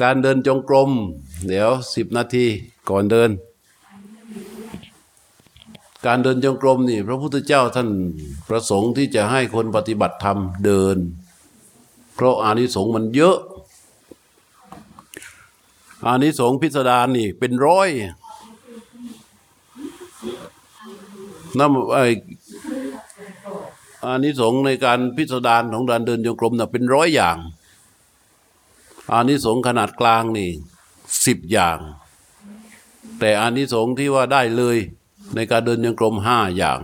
[0.00, 0.90] การเดินจงกรม
[1.46, 2.46] เดี๋ยวสิบนาที
[2.90, 3.30] ก่อนเดิน
[6.06, 7.88] การเดินจงกรมนี่ พระพุทธเจ้าท่าน
[8.48, 10.96] ประสงค์ที่จะให้คนปฏิบัติธรรมเดิน
[12.14, 13.38] เพราะอานิสงส์มันเยอะ
[16.06, 17.88] อานิสงส์พิสดารนี่เป็นร้อย
[21.58, 21.98] นั่นไอ
[24.04, 27.36] อานิสงส์ในการพิสดารของการเดินจงกรมน่ะเป็นร้อยอย่าง
[29.10, 30.50] อานิสงส์ขนาดกลางนี่
[31.26, 31.78] สิบอย่าง
[33.18, 34.76] แต่อานิสงส์ที่ว่าได้เลย
[35.34, 36.80] ในการเดินจงกรมห้าอย่าง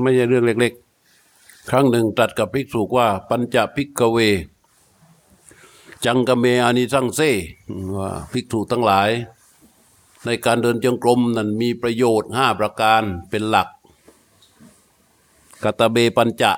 [0.00, 4.18] ไม่ใช่เรื่องเล็กๆ ครั้งหนึ่งตรัสกับภิกษุว่า ปัญจภิกเว
[6.04, 7.20] จังกะเมอานิสังเซ
[7.96, 9.10] ว่าภิกษุทั้งหลาย
[10.24, 13.68] ในการเดินจงกรมนั้นมีประโยชน์ห้าประการเป็นหลัก
[15.62, 16.52] กัตะเบปัญจะ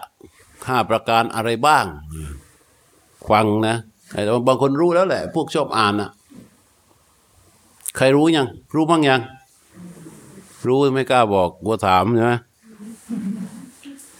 [0.68, 1.86] ห้าประการอะไรบ้าง
[3.28, 3.76] ฟังนะ
[4.12, 6.10] ไอ้บางคนรู้แล้วแหละ พวกชอบอ่านนะ
[7.96, 9.20] ใครรู้ยัง รู้บ้างยัง
[10.66, 12.32] รู้ไม่กล้าบอกกลัวถามใช่ไหม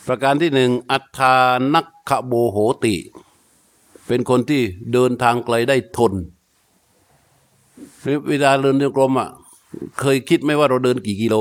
[0.06, 1.34] ประการที่หนึ่งอัฏฐา
[1.74, 2.94] นักขโบโหติ
[4.06, 6.12] เป็นคนที่เดินทางไกลได้ทน
[8.28, 9.28] เวลาเดินจงกรมอะ
[10.00, 11.34] เคยคิดไหมว่าเราเดินกี่กิโล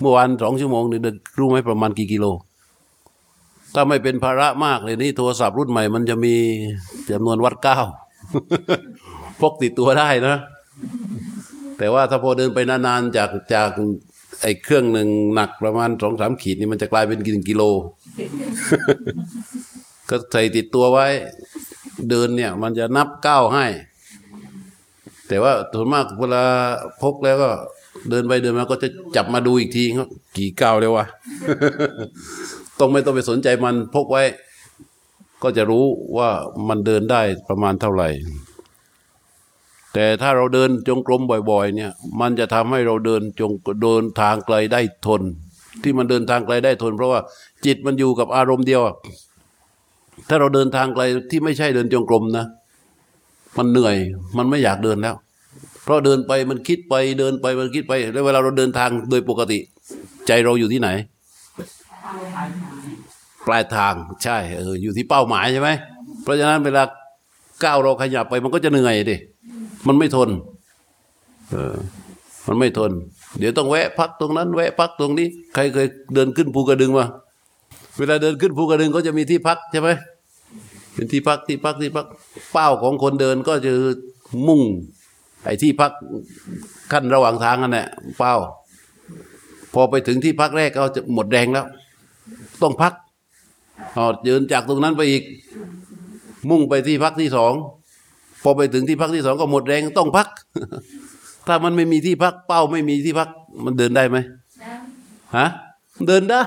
[0.00, 2.26] เมื่อวานสองชั่วโมงนี่เดินรู้ไหมประมาณกี่กิโล
[3.74, 6.34] ถ้าไม่เป็นภาระมากเลยนี่โทรศัพท์รุ่นใหม่ มันจะมี
[7.10, 7.78] จำนวนวัดเก้า
[9.40, 10.36] พกติดตัวได้นะ
[11.78, 13.70] แต่ว่าถ้าพอเดินไปนานๆจากจาก
[14.42, 17.62] ไอ้เครื่องหนึ่งหนักประมาณสองสามขีดนี่มันจะกลายเป็นกินกิโล
[20.10, 21.06] ก็ใส่ติดตัวไว้
[22.10, 23.66] เดินเนี่ย มันจะนับก้าวให้
[25.28, 26.44] แต่ว่าส่วนมากเวลา
[27.02, 27.50] พกแล้วก็
[28.10, 29.84] เดินไปเดินมาก็จะจับมาดูอีกที
[30.36, 31.06] กี่ก้าวแล้ววะ
[32.78, 34.22] ต้องไม่ต้องไปสนใจมันพกไว้
[35.42, 35.84] ก็จะรู้
[36.18, 36.30] ว่า
[36.68, 38.08] มันเดินได้ประมาณเท่าไหร่
[39.94, 43.52] แต่ถ้าเราเดินจงกรมบ่อย ๆ เนี่ย มันจะทำให้เราเดินจง
[43.82, 45.22] เดินทางไกลได้ทน
[45.82, 47.20] ที่มันเดินทางไกลได้ทน เพราะว่า
[47.66, 48.82] จิตมันอยู่กับอารมณ์เดียว
[50.28, 52.46] ถ้าเราเดินทางไกลที่ไม่ใช่เดินจงกรมนะ
[53.58, 53.96] มันเหนื่อย
[54.36, 55.14] มันไม่อยากเดินแล้ว
[55.84, 59.58] เพราะเดินไปมันคิดไปเดินไปมันคิดไป แล้วเวลาเราเดินทางโดยปกติ
[60.26, 60.88] ใจเราอยู่ที่ไหน
[63.46, 65.70] ปลายทางใช่เอออยู่ที่เป้าหมายใช่ไหม
[66.22, 66.82] เพราะฉะนั้นเวลา
[67.64, 69.16] ก้าวเราขยับไปมันก็จะเหนื่อยดิ
[69.86, 70.28] มันไม่ทน
[71.50, 71.76] เออ
[72.46, 72.90] มันไม่ทน
[73.38, 77.06] เดี๋ยวต้องแวะพักตรงนั้น แวะพักตรงนี้ ใครเคยเดินขึ้นภูกระดึงมา
[77.98, 79.88] เวลาเดินขึ้นภูกระดึงก็จะมีที่พักใช่ไหม
[80.94, 82.06] เป็นที่พักที่พักที่พัก
[82.52, 83.72] เป้าของคนเดินก็จะ
[84.46, 84.60] มุ่ง
[85.44, 85.92] ไอ้ที่พัก
[86.92, 88.34] ขั้นระหว่างทางนั่นแหละเป้า
[89.74, 91.66] พอไปถึงที่พักแรกก็จะหมดแรงแล้ว
[92.62, 92.92] ต้องพัก
[93.96, 95.22] อ๋อเดินจากตรงนั้นไปอีก
[96.50, 97.52] มุ่งไปที่พักที่สอง
[98.42, 100.28] พอไปถึงที่พักที่สองก็หมดแรงต้องพัก
[101.46, 103.28] ถ้ามันไม่มีที่พักเป้าไม่มีที่พัก
[103.64, 104.16] มันเดินได้ไหม
[105.36, 105.48] ฮะ
[106.06, 106.42] เดินได้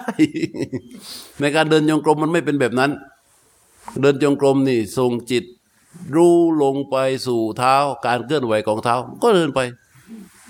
[1.39, 2.91] ในการเดินจงกรมมันไม่เป็นแบบนั้น
[4.01, 5.43] เดินจงกรมนี่ทรงจิต
[6.15, 6.95] รู้ลงไป
[7.27, 9.59] สู่เท้า การเคลื่อนไหวของเท้า ก็เดินไป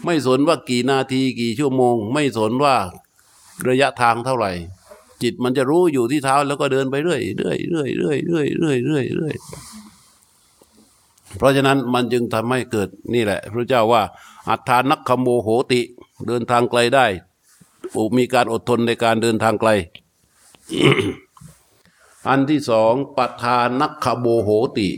[0.06, 2.76] ไม่สนว่ากี่นาทีกี่ชั่วโมง ไม่สนว่า
[3.68, 4.52] ระยะทางเท่าไหร่
[5.24, 9.36] จิตมันจะรู้อยู่ที่เท้าแล้วก็เดินไปเรื่อยเรื่อยเรื่อยเรื่อยเรื่อยเรื่อยเรื่อยเรื่อย
[11.38, 14.02] เพราะฉะนั้นมันจึงทำให้เกิดนี่แหละ พระเจ้าว่า
[14.50, 15.82] อัฏฐานักขโมโหติ
[16.28, 17.06] เดินทางไกลได้
[18.18, 19.70] มีการอดทนในการเดินทางไกล
[22.28, 24.90] อันที่สองปัทานักขโบโหติ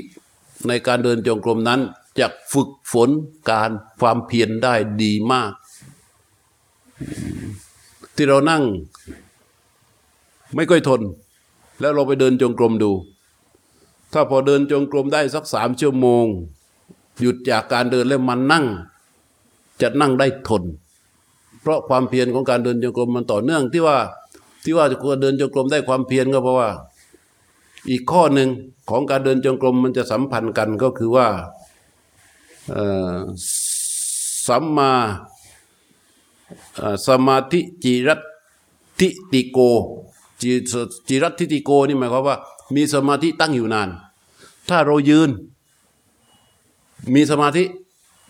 [0.68, 1.82] ในการเดินจงกรมนั้น
[2.20, 3.10] จะฝึกฝน
[3.50, 4.74] การความเพียรได้
[5.04, 5.52] ดีมาก
[8.16, 8.64] ที่เรานั่ง
[10.56, 11.02] ไม่ค่อยทน
[11.80, 12.92] แล้วเราไปเดินจงกรมดู
[14.14, 16.26] ถ้าพอเดินจงกรมได้สักสามชั่วโมง
[17.22, 18.66] หยุดจากการเดินแล้วมันนั่ง
[19.82, 20.64] จะนั่งได้ทน
[21.62, 23.98] เพราะความเพียรของการเดินจงกรมมันต่อเนื่องที่ว่า
[24.64, 26.70] ที่ว่าจะเดินจงกรมได้ความเพียรก็เพราะว่า
[27.90, 28.50] อีกข้อหนึ่ง
[28.90, 31.28] ของการเดินจงกรมมันจะสัมพันธ์กันก็คือว่า
[34.48, 34.92] สัมมา
[37.08, 38.16] สมาธิจิรั
[39.00, 39.60] ติติโก
[40.42, 40.52] จิ
[41.08, 42.38] จิรัตติติโกนี่หมายความว่า
[42.76, 43.90] มีสมาธิตั้งอยู่นาน
[44.70, 45.30] ถ้าเรายืน
[47.16, 47.64] มีสมาธิ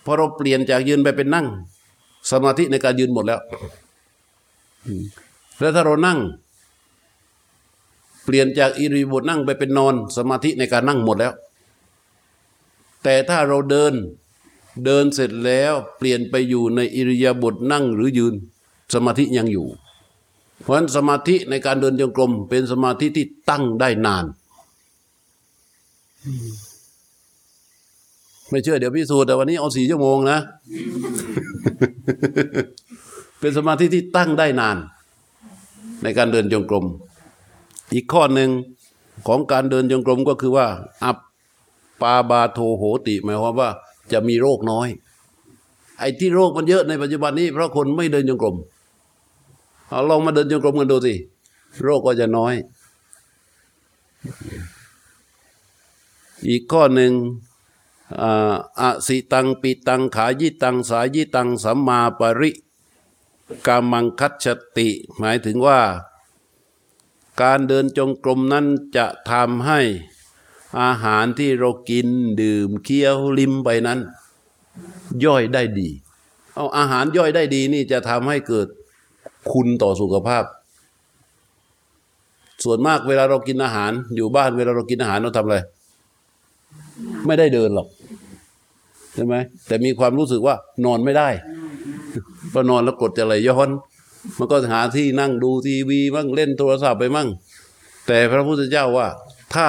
[0.04, 1.46] พอเราเปลี่ยนจากยืนไปเป็นนั่ง
[2.30, 3.40] สมาธิในการยืนหมดแล้ว
[5.60, 6.18] แล้วถ้าเรานั่ง
[8.24, 11.32] เปลี่ยนจากอิริยาบถนั่งไปเป็นนอน สมาธิในการนั่งหมดแล้ว
[13.02, 13.94] แต่ถ้าเราเดิน
[14.84, 18.34] เดินเสร็จแล้วเปลี่ยนไปอยู่ในอิริยาบถนั่งหรือยืน
[18.94, 19.66] สมาธิยังอยู่
[20.68, 24.24] ราะฉะนั้นสมาธิในการเดินจงกรม เป็นสมาธิที่ตั้งได้นาน
[28.50, 30.38] ไม่เชื่อเดี๋ยวพิสูจน์แต่วันนี้เอาสี่ชั่วโมงนะ
[33.40, 34.76] เป็นสมาธิที่ตั้งได้นาน
[36.02, 36.84] ในการเดินจงกรม
[37.94, 38.50] อีกข้อหนึ่ง
[39.28, 40.66] ของการเดินจงกรมก็คือว่า
[41.04, 41.18] อัป
[42.00, 43.70] ปาบาโทโหติ หมายความว่า
[44.12, 44.88] จะมีโรคน้อย
[45.98, 48.56] ไอ้ที่โรคมันเยอะในปัจจุบันนี้เพราะคนไม่เดินจงกรม
[49.88, 51.14] เอาลองมาเดินจงกรมกันดูสิ
[51.82, 52.54] โรคก็จะน้อย
[56.48, 57.12] อีกข้อหนึ่ง
[58.20, 62.50] อ่าอสิตังปิตังขายิตังสายิตังสัมมาปริ
[63.66, 64.46] กามังคัจฉ
[64.76, 65.80] ติ หมายถึงว่า
[67.40, 69.80] การเดินจงกรมนั้นจะทำให้
[70.80, 72.08] อาหารที่เรากิน
[72.40, 74.00] ดื่มเคี้ยวลิ้มไปนั้น
[75.24, 75.88] ย่อยได้ดี
[76.54, 78.68] เอาอาหารย่อยได้ดีนี่จะทำให้เกิด
[79.52, 80.44] คุณต่อสุขภาพ
[82.64, 85.58] ส่วนมากเวลาเรากินอาหาร อยู่บ้านเวลาเรากินอาหารเราทำอะไร
[87.26, 87.88] ไม่ได้เดินหรอก
[89.14, 89.34] ใช่ไหม
[89.66, 91.28] แต่มีความรู้สึกว่านอนไม่ได้
[92.52, 93.68] พอนอนแล้วกดจะไหลย้อน
[94.38, 97.28] มันก็หาที่นั่งดูทีวีมั่งเล่นโทรศัพท์ไปมั่ง
[98.06, 99.08] แต่พระพุทธเจ้าว่า
[99.54, 99.68] ถ้า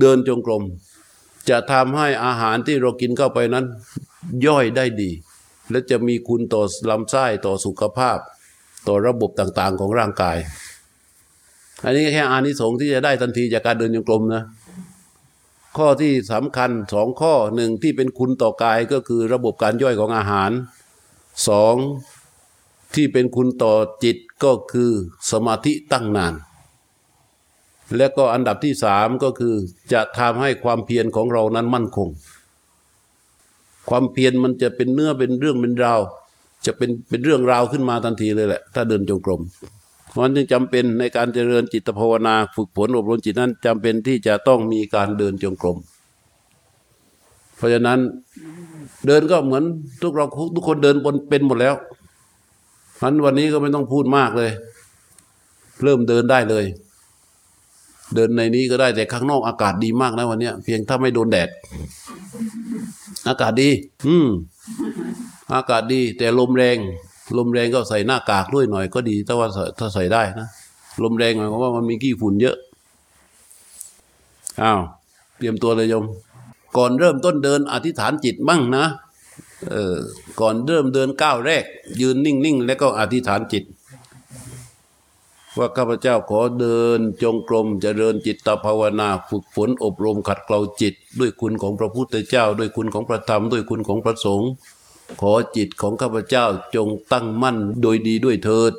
[0.00, 0.62] เดินจงกรม
[1.48, 3.64] จะทำให้อาหารที่เรากินเข้าไปนั้น
[4.46, 5.10] ย่อยได้ดี
[5.70, 8.18] และจะมีคุณต่อลำไส้ต่อสุขภาพ
[8.88, 10.36] ต่อระบบต่างๆของร่างกาย
[11.84, 14.42] อันนี้แค่อานิสงส์ที่จะได้ทันทีจากการเดินจงกรมนะ
[15.76, 20.50] ข้อที่สำคัญสองข้อหนึ่งที่เป็นคุณต่อกายก็คือระบบการย่อยของอาหาร
[21.48, 21.74] สอง
[22.94, 23.74] ที่เป็นคุณต่อ
[24.04, 24.90] จิตก็คือ
[25.30, 26.34] สมาธิตั้งนาน
[27.96, 29.54] และก็อันดับที่สามก็คือ
[29.92, 32.08] จะทำให้ความเพียรของเรานั้นมั่นคง
[33.88, 36.00] ความเพียรมันจะเป็นเนื้อเป็นเรื่องเป็นราว
[36.64, 39.40] จะเป็นเป็นเรื่องราวขึ้นมาทันทีเลยแหละ ถ้าเดินจงกรม
[40.10, 45.76] เพราะฉะนั้นจึงจำเป็นในการเจริญจิตภาวนาฝึกฝนอบรมจิตนั้นจำเป็นที่จะต้องมีการเดินจงกรม
[47.56, 47.98] เพราะฉะนั้น
[49.06, 49.64] เดินก็เหมือน
[50.02, 51.74] ทุกเราทุกคนเดินบนเป็นหมดแล้ว
[52.96, 54.50] เพราะฉะนั้นวันนี้ก็ไม่ต้องพูดมากเลย
[55.82, 56.64] เริ่มเดินได้เลย
[58.14, 61.48] เดินในนี้ก็ได้แต่ข้างนอกอากาศดีมากนะวันนี้เพียงถ้าไม่โดนแดด
[63.28, 63.68] อากาศดี
[64.06, 64.28] อืม
[65.54, 66.78] อากาศดีแต่ลมแรง
[67.38, 69.48] ลมแรงก็ใส่หน้ากากด้วยหน่อยก็ดีถ้าว่า
[69.78, 70.48] ถ้าใส่ได้นะ
[71.02, 72.56] ลมแรงหมายความว่ามันมีขี้ฝุ่นเยอะ
[74.62, 74.80] อ้าว
[75.36, 76.04] เตรียมตัวเลยโยม
[76.76, 78.86] ก่อนเริ่มต้นเดินอธิษฐานจิตบ้างนะ
[79.70, 79.96] เออ
[80.40, 81.64] ก่อนเริ่มเดินก้าวแรก
[82.00, 83.64] ยืนนิ่งๆ แล้วก็อธิษฐานจิต
[85.58, 94.50] ว่าข้าพเจ้าขอเดินจงกรมเจริญจิตตภาวนา ฝึกฝนอบรมขัดเกลาจิต ด้วยคุณของพระพุทธเจ้า ด้วยคุณของพระธรรม ด้วยคุณของพระสงฆ์
[95.20, 96.44] ขอจิตของข้าพเจ้า
[96.76, 98.72] จงตั้งมั่นโดยดีด้วยเถิด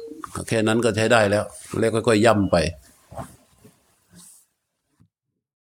[0.48, 1.44] แค่นั้นก็ใช้ได้แล้ว
[1.80, 2.56] แล้วค่อยๆย่ำไป